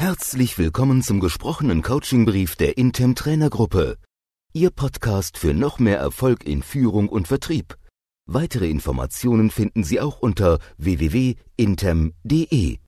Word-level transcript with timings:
Herzlich 0.00 0.56
willkommen 0.56 1.02
zum 1.02 1.20
gesprochenen 1.20 1.82
Coachingbrief 1.82 2.56
der 2.56 2.78
Intem 2.78 3.14
Trainergruppe. 3.14 3.98
Ihr 4.54 4.70
Podcast 4.70 5.36
für 5.36 5.52
noch 5.52 5.78
mehr 5.78 5.98
Erfolg 5.98 6.46
in 6.46 6.62
Führung 6.62 7.10
und 7.10 7.28
Vertrieb. 7.28 7.76
Weitere 8.24 8.70
Informationen 8.70 9.50
finden 9.50 9.84
Sie 9.84 10.00
auch 10.00 10.20
unter 10.20 10.58
www.intem.de. 10.78 12.78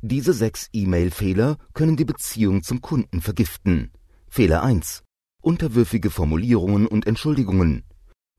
Diese 0.00 0.32
sechs 0.32 0.70
E-Mail-Fehler 0.72 1.58
können 1.74 1.98
die 1.98 2.06
Beziehung 2.06 2.62
zum 2.62 2.80
Kunden 2.80 3.20
vergiften. 3.20 3.92
Fehler 4.26 4.62
1. 4.62 5.02
Unterwürfige 5.42 6.08
Formulierungen 6.08 6.86
und 6.86 7.06
Entschuldigungen. 7.06 7.84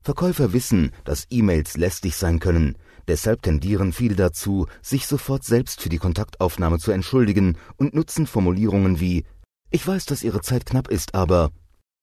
Verkäufer 0.02 0.52
wissen, 0.52 0.90
dass 1.04 1.26
E-Mails 1.30 1.76
lästig 1.76 2.16
sein 2.16 2.40
können, 2.40 2.76
deshalb 3.06 3.42
tendieren 3.42 3.92
viele 3.92 4.16
dazu, 4.16 4.66
sich 4.80 5.06
sofort 5.06 5.44
selbst 5.44 5.80
für 5.80 5.88
die 5.88 5.98
Kontaktaufnahme 5.98 6.78
zu 6.78 6.90
entschuldigen 6.90 7.56
und 7.76 7.94
nutzen 7.94 8.26
Formulierungen 8.26 8.98
wie 8.98 9.24
Ich 9.70 9.86
weiß, 9.86 10.06
dass 10.06 10.24
Ihre 10.24 10.40
Zeit 10.40 10.66
knapp 10.66 10.88
ist, 10.88 11.14
aber 11.14 11.50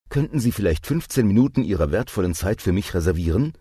könnten 0.10 0.40
Sie 0.40 0.54
vielleicht 0.54 0.88
15 0.88 1.28
Minuten 1.28 1.64
Ihrer 1.64 1.92
wertvollen 1.92 2.34
Zeit 2.34 2.62
für 2.62 2.72
mich 2.72 2.94
reservieren? 2.94 3.54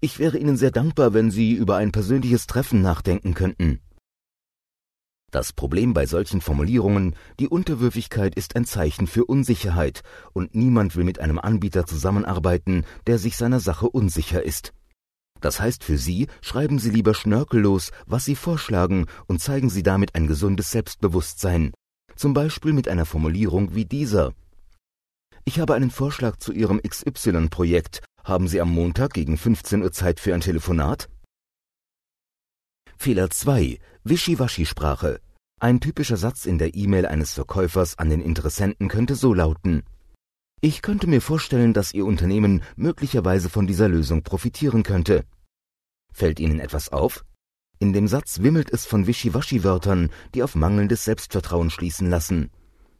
Ich 0.00 0.18
wäre 0.18 0.36
Ihnen 0.36 0.56
sehr 0.56 0.70
dankbar, 0.70 1.14
wenn 1.14 1.30
Sie 1.30 1.52
über 1.52 1.76
ein 1.76 1.92
persönliches 1.92 2.46
Treffen 2.46 2.82
nachdenken 2.82 3.34
könnten. 3.34 3.80
Das 5.32 5.54
Problem 5.54 5.94
bei 5.94 6.04
solchen 6.04 6.42
Formulierungen, 6.42 7.16
die 7.40 7.48
Unterwürfigkeit 7.48 8.34
ist 8.34 8.54
ein 8.54 8.66
Zeichen 8.66 9.06
für 9.06 9.24
Unsicherheit, 9.24 10.02
und 10.34 10.54
niemand 10.54 10.94
will 10.94 11.04
mit 11.04 11.20
einem 11.20 11.38
Anbieter 11.38 11.86
zusammenarbeiten, 11.86 12.84
der 13.06 13.18
sich 13.18 13.38
seiner 13.38 13.58
Sache 13.58 13.88
unsicher 13.88 14.42
ist. 14.42 14.74
Das 15.40 15.58
heißt 15.58 15.84
für 15.84 15.96
Sie, 15.96 16.26
schreiben 16.42 16.78
Sie 16.78 16.90
lieber 16.90 17.14
schnörkellos, 17.14 17.92
was 18.04 18.26
Sie 18.26 18.36
vorschlagen, 18.36 19.06
und 19.26 19.40
zeigen 19.40 19.70
Sie 19.70 19.82
damit 19.82 20.14
ein 20.14 20.26
gesundes 20.26 20.70
Selbstbewusstsein. 20.70 21.72
Zum 22.14 22.34
Beispiel 22.34 22.74
mit 22.74 22.86
einer 22.86 23.06
Formulierung 23.06 23.74
wie 23.74 23.86
dieser. 23.86 24.34
Ich 25.46 25.60
habe 25.60 25.74
einen 25.74 25.90
Vorschlag 25.90 26.36
zu 26.36 26.52
Ihrem 26.52 26.78
XY-Projekt. 26.82 28.02
Haben 28.22 28.48
Sie 28.48 28.60
am 28.60 28.70
Montag 28.70 29.14
gegen 29.14 29.38
15 29.38 29.82
Uhr 29.82 29.92
Zeit 29.92 30.20
für 30.20 30.34
ein 30.34 30.42
Telefonat? 30.42 31.08
Fehler 33.02 33.30
2. 33.30 33.80
Wischiwaschi-Sprache. 34.04 35.18
Ein 35.58 35.80
typischer 35.80 36.16
Satz 36.16 36.46
in 36.46 36.58
der 36.58 36.76
E-Mail 36.76 37.04
eines 37.04 37.32
Verkäufers 37.32 37.98
an 37.98 38.10
den 38.10 38.20
Interessenten 38.20 38.86
könnte 38.86 39.16
so 39.16 39.34
lauten. 39.34 39.82
Ich 40.60 40.82
könnte 40.82 41.08
mir 41.08 41.20
vorstellen, 41.20 41.72
dass 41.72 41.92
Ihr 41.92 42.06
Unternehmen 42.06 42.62
möglicherweise 42.76 43.50
von 43.50 43.66
dieser 43.66 43.88
Lösung 43.88 44.22
profitieren 44.22 44.84
könnte. 44.84 45.24
Fällt 46.12 46.38
Ihnen 46.38 46.60
etwas 46.60 46.90
auf? 46.92 47.24
In 47.80 47.92
dem 47.92 48.06
Satz 48.06 48.38
wimmelt 48.42 48.70
es 48.70 48.86
von 48.86 49.08
Wischiwaschi-Wörtern, 49.08 50.10
die 50.36 50.44
auf 50.44 50.54
mangelndes 50.54 51.04
Selbstvertrauen 51.04 51.70
schließen 51.70 52.08
lassen. 52.08 52.50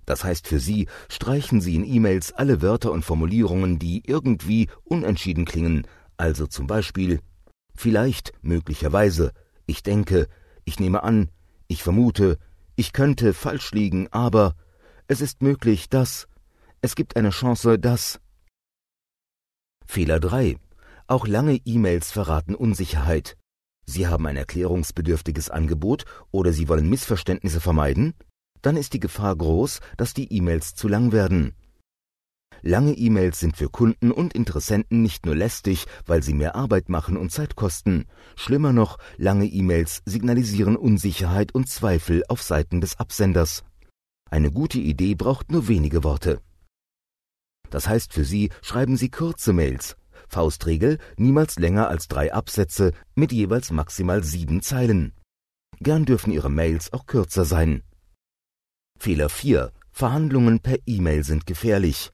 Das 0.04 0.24
heißt 0.24 0.48
für 0.48 0.58
Sie, 0.58 0.88
streichen 1.08 1.60
Sie 1.60 1.76
in 1.76 1.84
E-Mails 1.84 2.32
alle 2.32 2.60
Wörter 2.60 2.90
und 2.90 3.04
Formulierungen, 3.04 3.78
die 3.78 4.02
irgendwie 4.04 4.68
unentschieden 4.82 5.44
klingen, 5.44 5.86
also 6.16 6.48
zum 6.48 6.66
Beispiel 6.66 7.20
vielleicht, 7.76 8.32
möglicherweise, 8.42 9.32
ich 9.72 9.82
denke, 9.82 10.28
ich 10.64 10.78
nehme 10.78 11.02
an, 11.02 11.30
ich 11.66 11.82
vermute, 11.82 12.38
ich 12.76 12.92
könnte 12.92 13.32
falsch 13.32 13.72
liegen, 13.72 14.06
aber 14.12 14.54
es 15.08 15.22
ist 15.22 15.40
möglich, 15.40 15.88
dass 15.88 16.28
es 16.82 16.94
gibt 16.94 17.16
eine 17.16 17.30
Chance, 17.30 17.78
dass 17.78 18.20
Fehler 19.86 20.20
3. 20.20 20.56
Auch 21.06 21.26
lange 21.26 21.56
E-Mails 21.64 22.12
verraten 22.12 22.54
Unsicherheit. 22.54 23.38
Sie 23.86 24.06
haben 24.06 24.26
ein 24.26 24.36
erklärungsbedürftiges 24.36 25.48
Angebot 25.48 26.04
oder 26.30 26.52
Sie 26.52 26.68
wollen 26.68 26.90
Missverständnisse 26.90 27.62
vermeiden? 27.62 28.12
Dann 28.60 28.76
ist 28.76 28.92
die 28.92 29.00
Gefahr 29.00 29.34
groß, 29.34 29.80
dass 29.96 30.12
die 30.12 30.30
E-Mails 30.32 30.74
zu 30.74 30.86
lang 30.86 31.12
werden. 31.12 31.54
Lange 32.64 32.92
E-Mails 32.92 33.40
sind 33.40 33.56
für 33.56 33.68
Kunden 33.68 34.12
und 34.12 34.34
Interessenten 34.34 35.02
nicht 35.02 35.26
nur 35.26 35.34
lästig, 35.34 35.86
weil 36.06 36.22
sie 36.22 36.32
mehr 36.32 36.54
Arbeit 36.54 36.88
machen 36.88 37.16
und 37.16 37.32
Zeit 37.32 37.56
kosten. 37.56 38.06
Schlimmer 38.36 38.72
noch, 38.72 38.98
lange 39.16 39.46
E-Mails 39.46 40.00
signalisieren 40.06 40.76
Unsicherheit 40.76 41.52
und 41.54 41.68
Zweifel 41.68 42.22
auf 42.28 42.40
Seiten 42.40 42.80
des 42.80 43.00
Absenders. 43.00 43.64
Eine 44.30 44.52
gute 44.52 44.78
Idee 44.78 45.16
braucht 45.16 45.50
nur 45.50 45.66
wenige 45.66 46.04
Worte. 46.04 46.40
Das 47.70 47.88
heißt 47.88 48.12
für 48.12 48.24
Sie, 48.24 48.50
schreiben 48.62 48.96
Sie 48.96 49.10
kurze 49.10 49.52
Mails. 49.52 49.96
Faustregel, 50.28 50.98
niemals 51.16 51.58
länger 51.58 51.88
als 51.88 52.06
drei 52.06 52.32
Absätze 52.32 52.92
mit 53.16 53.32
jeweils 53.32 53.72
maximal 53.72 54.22
sieben 54.22 54.62
Zeilen. 54.62 55.14
Gern 55.80 56.04
dürfen 56.04 56.32
Ihre 56.32 56.50
Mails 56.50 56.92
auch 56.92 57.06
kürzer 57.06 57.44
sein. 57.44 57.82
Fehler 58.98 59.28
4. 59.28 59.72
Verhandlungen 59.90 60.60
per 60.60 60.78
E-Mail 60.86 61.24
sind 61.24 61.44
gefährlich. 61.44 62.12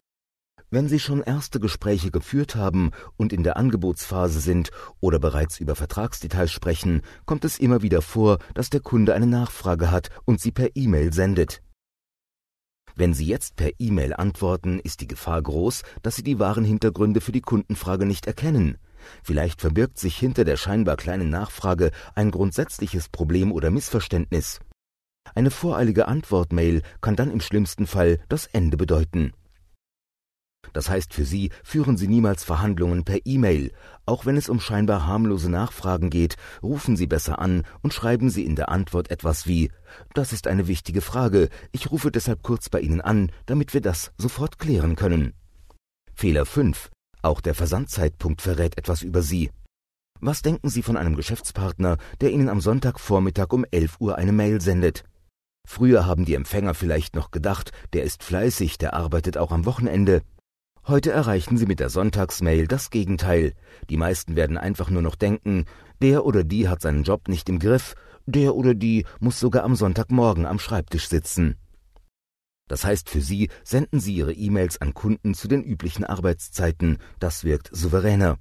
Wenn 0.71 0.87
Sie 0.87 0.99
schon 0.99 1.23
erste 1.23 1.61
Gespräche 1.61 2.11
geführt 2.11 2.55
haben 2.55 2.91
und 3.17 3.33
in 3.33 3.43
der 3.43 3.57
Angebotsphase 3.57 4.41
sind 4.41 4.71
oder 5.01 5.19
bereits 5.19 5.61
über 5.61 5.75
Vertragsdetails 5.75 6.53
sprechen, 6.53 7.01
kommt 7.25 7.47
es 7.47 7.59
immer 7.59 7.81
wieder 7.81 8.03
vor, 8.03 8.39
dass 8.53 8.69
der 8.69 8.81
Kunde 8.81 9.15
eine 9.15 9.27
Nachfrage 9.27 9.91
hat 9.91 10.11
und 10.27 10.41
sie 10.41 10.53
per 10.53 10.77
E-Mail 10.77 11.15
sendet. 11.15 11.63
Wenn 12.97 13.15
Sie 13.15 13.27
jetzt 13.27 13.57
per 13.57 13.71
E-Mail 13.79 14.13
antworten, 14.13 14.79
ist 14.81 15.01
die 15.01 15.07
Gefahr 15.07 15.41
groß, 15.41 15.83
dass 16.03 16.17
Sie 16.17 16.25
die 16.25 16.39
wahren 16.39 16.65
Hintergründe 16.65 17.21
für 17.21 17.33
die 17.33 17.41
Kundenfrage 17.41 18.05
nicht 18.05 18.27
erkennen. 18.27 18.77
Vielleicht 19.23 19.61
verbirgt 19.61 19.99
sich 19.99 20.19
hinter 20.19 20.45
der 20.45 20.57
scheinbar 20.57 20.97
kleinen 20.97 21.31
Nachfrage 21.31 21.93
ein 22.15 22.31
grundsätzliches 22.31 23.09
Problem 23.09 23.53
oder 23.53 23.71
Missverständnis. 23.71 24.59
Eine 25.35 25.51
voreilige 25.51 26.09
Antwortmail 26.09 26.83
kann 27.01 27.17
dann 27.17 27.31
im 27.31 27.41
schlimmsten 27.41 27.87
Fall 27.87 28.19
das 28.29 28.47
Ende 28.47 28.77
bedeuten. 28.77 29.33
Das 30.73 30.89
heißt 30.89 31.13
für 31.13 31.25
Sie, 31.25 31.51
führen 31.65 31.97
Sie 31.97 32.09
niemals 32.09 32.45
Verhandlungen 32.45 33.05
per 33.05 33.19
E-Mail. 33.25 33.73
Auch 34.07 34.27
wenn 34.27 34.37
es 34.37 34.49
um 34.49 34.61
scheinbar 34.61 35.07
harmlose 35.07 35.51
Nachfragen 35.51 36.11
geht, 36.11 36.37
rufen 36.63 36.97
Sie 36.97 37.07
besser 37.07 37.39
an 37.39 37.65
und 37.83 37.95
schreiben 37.95 38.31
Sie 38.31 38.45
in 38.45 38.57
der 38.57 38.69
Antwort 38.69 39.11
etwas 39.11 39.47
wie 39.47 39.71
Das 40.15 40.33
ist 40.33 40.47
eine 40.47 40.69
wichtige 40.69 41.01
Frage, 41.01 41.49
ich 41.73 41.91
rufe 41.91 42.11
deshalb 42.11 42.43
kurz 42.43 42.69
bei 42.69 42.81
Ihnen 42.81 43.01
an, 43.01 43.33
damit 43.47 43.75
wir 43.75 43.81
das 43.81 44.13
sofort 44.19 44.59
klären 44.59 44.97
können. 44.97 45.35
Fehler 46.15 46.47
5. 46.47 46.91
Auch 47.23 47.41
der 47.41 47.55
Versandzeitpunkt 47.55 48.43
verrät 48.43 48.79
etwas 48.79 49.03
über 49.03 49.23
Sie. 49.23 49.51
Was 50.21 50.43
denken 50.43 50.69
Sie 50.69 50.83
von 50.83 50.97
einem 50.97 51.17
Geschäftspartner, 51.17 51.97
der 52.21 52.31
Ihnen 52.31 52.49
am 52.49 52.61
Sonntagvormittag 52.61 53.53
um 53.53 53.65
11 53.71 54.01
Uhr 54.01 54.17
eine 54.17 54.33
Mail 54.33 54.61
sendet? 54.61 55.05
Früher 55.67 56.07
haben 56.07 56.25
die 56.25 56.35
Empfänger 56.35 56.75
vielleicht 56.75 57.15
noch 57.15 57.31
gedacht, 57.31 57.73
der 57.93 58.03
ist 58.03 58.23
fleißig, 58.23 58.79
der 58.79 58.95
arbeitet 58.95 59.37
auch 59.37 59.53
am 59.53 59.65
Wochenende. 59.67 60.23
Heute 60.89 61.13
erreichen 61.13 61.59
Sie 61.59 61.67
mit 61.67 61.81
der 61.81 61.91
Sonntagsmail 61.91 62.67
das 62.67 62.89
Gegenteil. 62.89 63.53
Die 63.91 63.99
meisten 63.99 64.37
werden 64.37 64.57
einfach 64.57 64.89
nur 64.89 65.03
noch 65.03 65.17
denken, 65.17 65.67
der 66.01 66.25
oder 66.25 66.45
die 66.45 66.67
hat 66.67 66.81
seinen 66.81 67.03
Job 67.03 67.29
nicht 67.29 67.51
im 67.51 67.59
Griff, 67.59 67.95
der 68.25 68.55
oder 68.55 68.73
die 68.73 69.05
muss 69.21 69.39
sogar 69.39 69.65
am 69.65 69.77
Sonntagmorgen 69.77 70.47
am 70.47 70.59
Schreibtisch 70.59 71.11
sitzen. 71.11 71.59
Das 72.69 72.87
heißt 72.87 73.11
für 73.11 73.21
Sie, 73.21 73.51
senden 73.65 74.01
Sie 74.01 74.15
Ihre 74.15 74.33
E-Mails 74.33 74.81
an 74.81 74.95
Kunden 74.95 75.35
zu 75.35 75.47
den 75.47 75.63
üblichen 75.63 76.05
Arbeitszeiten, 76.05 76.97
das 77.19 77.45
wirkt 77.45 77.69
souveräner. 77.71 78.39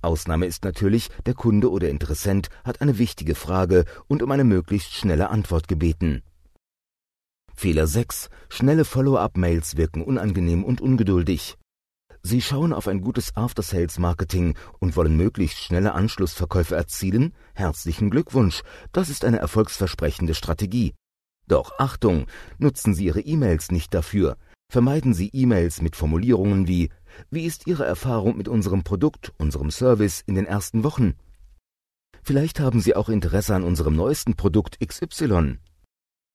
Ausnahme 0.00 0.46
ist 0.46 0.64
natürlich, 0.64 1.10
der 1.26 1.34
Kunde 1.34 1.70
oder 1.70 1.90
Interessent 1.90 2.48
hat 2.64 2.80
eine 2.80 2.96
wichtige 2.96 3.34
Frage 3.34 3.84
und 4.08 4.22
um 4.22 4.30
eine 4.30 4.44
möglichst 4.44 4.94
schnelle 4.94 5.28
Antwort 5.28 5.68
gebeten. 5.68 6.22
Fehler 7.54 7.86
6. 7.86 8.30
Schnelle 8.48 8.86
Follow-up-Mails 8.86 9.76
wirken 9.76 10.02
unangenehm 10.02 10.64
und 10.64 10.80
ungeduldig. 10.80 11.58
Sie 12.22 12.42
schauen 12.42 12.74
auf 12.74 12.86
ein 12.86 13.00
gutes 13.00 13.34
After-Sales-Marketing 13.34 14.54
und 14.78 14.94
wollen 14.94 15.16
möglichst 15.16 15.58
schnelle 15.58 15.94
Anschlussverkäufe 15.94 16.76
erzielen? 16.76 17.32
Herzlichen 17.54 18.10
Glückwunsch, 18.10 18.62
das 18.92 19.08
ist 19.08 19.24
eine 19.24 19.38
erfolgsversprechende 19.38 20.34
Strategie. 20.34 20.94
Doch 21.46 21.72
Achtung, 21.78 22.26
nutzen 22.58 22.94
Sie 22.94 23.06
Ihre 23.06 23.20
E-Mails 23.20 23.72
nicht 23.72 23.94
dafür. 23.94 24.36
Vermeiden 24.70 25.14
Sie 25.14 25.30
E-Mails 25.32 25.80
mit 25.80 25.96
Formulierungen 25.96 26.68
wie 26.68 26.90
Wie 27.30 27.46
ist 27.46 27.66
Ihre 27.66 27.86
Erfahrung 27.86 28.36
mit 28.36 28.48
unserem 28.48 28.84
Produkt, 28.84 29.32
unserem 29.38 29.70
Service 29.70 30.22
in 30.26 30.34
den 30.34 30.46
ersten 30.46 30.84
Wochen? 30.84 31.14
Vielleicht 32.22 32.60
haben 32.60 32.80
Sie 32.80 32.94
auch 32.94 33.08
Interesse 33.08 33.54
an 33.54 33.64
unserem 33.64 33.96
neuesten 33.96 34.36
Produkt 34.36 34.78
XY. 34.78 35.58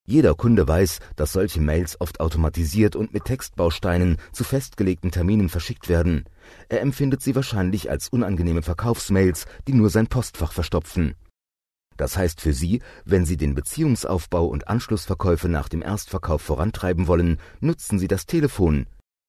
Jeder 0.08 0.36
Kunde 0.36 0.68
weiß, 0.68 1.00
dass 1.16 1.34
solche 1.34 1.60
Mails 1.60 2.00
oft 2.00 2.20
automatisiert 2.20 2.96
und 2.96 3.12
mit 3.12 3.26
Textbausteinen 3.26 4.18
zu 4.32 4.44
festgelegten 4.44 5.10
Terminen 5.10 5.50
verschickt 5.50 5.90
werden. 5.90 6.26
Er 6.70 6.82
empfindet 6.82 7.24
sie 7.24 7.36
wahrscheinlich 7.36 7.90
als 7.90 8.10
unangenehme 8.10 8.62
Verkaufsmails, 8.62 9.46
die 9.68 9.74
nur 9.74 9.90
sein 9.90 10.06
Postfach 10.06 10.52
verstopfen. 10.52 11.16
Das 11.98 12.18
heißt 12.18 12.40
für 12.40 12.54
Sie, 12.54 12.82
wenn 13.06 13.26
Sie 13.26 13.38
den 13.38 13.56
Beziehungsaufbau 13.56 14.46
und 14.46 14.68
Anschlussverkäufe 14.68 15.50
nach 15.50 15.70
dem 15.70 15.82
Erstverkauf 15.82 16.42
vorantreiben 16.42 17.08
wollen, 17.08 17.40
nutzen 17.60 17.98
Sie 17.98 18.08
das 18.08 18.28
Telefon. 18.28 18.86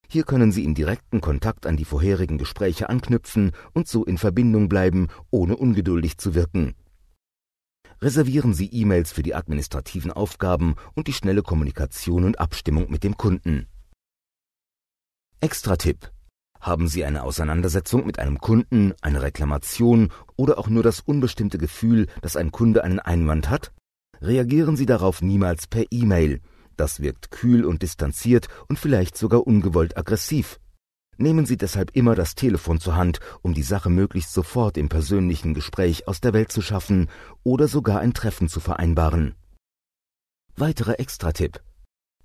Hier 0.09 0.25
können 0.25 0.53
Sie 0.53 0.65
in 0.65 0.75
direkten 0.75 1.21
Kontakt 1.21 1.67
an 1.67 1.77
die 1.77 1.85
vorherigen 1.85 2.39
Gespräche 2.39 2.91
anknüpfen 2.91 3.53
und 3.73 3.89
so 3.89 4.05
in 4.05 4.19
Verbindung 4.19 4.69
bleiben, 4.69 5.09
ohne 5.31 5.57
ungeduldig 5.57 6.19
zu 6.19 6.35
wirken. 6.35 6.75
Reservieren 8.03 8.53
Sie 8.53 8.67
E-Mails 8.67 9.11
für 9.11 9.23
die 9.23 9.35
administrativen 9.35 10.13
Aufgaben 10.13 10.77
und 10.95 11.07
die 11.07 11.15
schnelle 11.15 11.43
Kommunikation 11.43 12.25
und 12.25 12.39
Abstimmung 12.39 12.91
mit 12.91 13.05
dem 13.05 13.17
Kunden. 13.17 13.67
Extra-Tipp. 15.41 16.11
Haben 16.61 16.89
Sie 16.89 17.05
eine 17.05 17.23
Auseinandersetzung 17.23 18.05
mit 18.05 18.19
einem 18.19 18.39
Kunden, 18.39 18.93
eine 19.01 19.23
Reklamation 19.23 20.13
oder 20.37 20.59
auch 20.59 20.69
nur 20.69 20.83
das 20.83 21.01
unbestimmte 21.01 21.59
Gefühl, 21.59 22.07
dass 22.21 22.37
ein 22.37 22.53
Kunde 22.53 22.85
einen 22.85 22.99
Einwand 22.99 23.49
hat? 23.49 23.73
Reagieren 24.21 24.77
Sie 24.77 24.87
darauf 24.87 25.23
niemals 25.23 25.67
per 25.67 25.85
E-Mail. 25.91 26.41
Das 26.77 27.01
wirkt 27.01 27.31
kühl 27.31 27.65
und 27.65 27.83
distanziert 27.83 28.49
und 28.69 28.79
vielleicht 28.79 29.17
sogar 29.17 29.47
ungewollt 29.47 29.97
aggressiv. 29.97 30.59
Nehmen 31.19 31.47
Sie 31.47 31.57
deshalb 31.57 31.97
immer 31.97 32.15
das 32.15 32.35
Telefon 32.35 32.79
zur 32.79 32.97
Hand, 32.97 33.21
um 33.43 33.55
die 33.55 33.63
Sache 33.63 33.89
möglichst 33.89 34.33
sofort 34.33 34.77
im 34.77 34.89
persönlichen 34.89 35.55
Gespräch 35.55 36.07
aus 36.09 36.21
der 36.21 36.35
Welt 36.35 36.53
zu 36.53 36.61
schaffen 36.61 37.09
oder 37.43 37.69
sogar 37.69 38.01
ein 38.01 38.13
Treffen 38.13 38.49
zu 38.49 38.61
vereinbaren. 38.61 39.35
Weiterer 40.57 41.01
Extra-Tipp. 41.01 41.61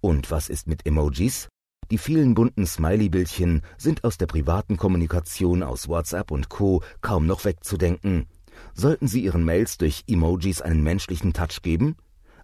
Und 0.01 0.31
was 0.31 0.49
ist 0.49 0.67
mit 0.67 0.85
Emojis? 0.85 1.47
Die 1.89 1.97
vielen 1.97 2.33
bunten 2.33 2.65
Smiley-Bildchen 2.65 3.61
sind 3.77 4.03
aus 4.03 4.17
der 4.17 4.25
privaten 4.25 4.77
Kommunikation 4.77 5.63
aus 5.63 5.87
WhatsApp 5.87 6.31
und 6.31 6.49
Co. 6.49 6.81
kaum 7.01 7.27
noch 7.27 7.43
wegzudenken. 7.43 8.27
Sollten 8.73 9.07
Sie 9.07 9.23
Ihren 9.23 9.43
Mails 9.43 9.77
durch 9.77 10.03
Emojis 10.07 10.61
einen 10.61 10.83
menschlichen 10.83 11.33
Touch 11.33 11.61
geben? 11.61 11.95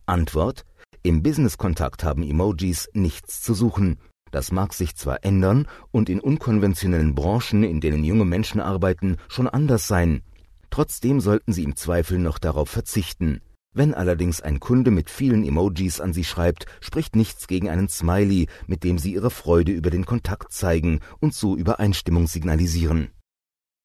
Antwort: 0.05 0.65
Im 1.03 1.23
Business-Kontakt 1.23 2.03
haben 2.03 2.23
Emojis 2.23 2.89
nichts 2.93 3.41
zu 3.41 3.53
suchen. 3.53 3.99
Das 4.31 4.51
mag 4.51 4.73
sich 4.73 4.95
zwar 4.95 5.23
ändern 5.23 5.67
und 5.91 6.09
in 6.09 6.19
unkonventionellen 6.19 7.15
Branchen, 7.15 7.63
in 7.63 7.81
denen 7.81 8.03
junge 8.03 8.25
Menschen 8.25 8.59
arbeiten, 8.61 9.17
schon 9.27 9.47
anders 9.47 9.87
sein. 9.87 10.21
Trotzdem 10.69 11.19
sollten 11.19 11.53
Sie 11.53 11.63
im 11.63 11.75
Zweifel 11.75 12.19
noch 12.19 12.39
darauf 12.39 12.69
verzichten. 12.69 13.41
Wenn 13.73 13.93
allerdings 13.93 14.41
ein 14.41 14.59
Kunde 14.59 14.89
mit 14.89 15.09
vielen 15.09 15.45
Emojis 15.45 16.01
an 16.01 16.11
Sie 16.11 16.23
schreibt, 16.23 16.65
spricht 16.81 17.15
nichts 17.15 17.47
gegen 17.47 17.69
einen 17.69 17.89
Smiley, 17.89 18.47
mit 18.65 18.83
dem 18.83 18.97
Sie 18.97 19.13
Ihre 19.13 19.29
Freude 19.29 19.71
über 19.71 19.91
den 19.91 20.05
Kontakt 20.05 20.51
zeigen 20.51 20.99
und 21.19 21.33
so 21.35 21.55
Übereinstimmung 21.55 22.27
signalisieren. 22.27 23.11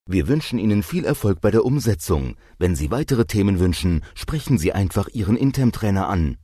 Wir 0.09 0.29
wünschen 0.29 0.59
Ihnen 0.59 0.83
viel 0.83 1.05
Erfolg 1.05 1.41
bei 1.41 1.51
der 1.51 1.65
Umsetzung. 1.65 2.37
Wenn 2.59 2.75
Sie 2.75 2.91
weitere 2.91 3.27
Themen 3.27 3.61
wünschen, 3.61 4.03
sprechen 4.15 4.59
Sie 4.59 4.73
einfach 4.73 5.09
Ihren 5.09 5.37
Intem-Trainer 5.37 6.09
an. 6.09 6.39